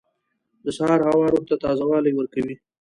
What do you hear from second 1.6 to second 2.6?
تازه والی ورکوي.